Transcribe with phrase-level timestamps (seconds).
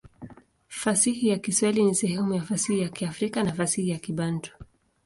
[0.83, 4.51] Fasihi ya Kiswahili ni sehemu ya fasihi ya Kiafrika na fasihi ya Kibantu.